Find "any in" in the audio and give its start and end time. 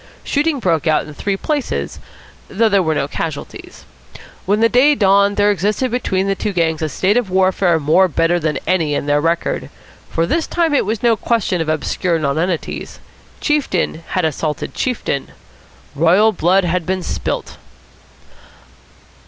8.65-9.05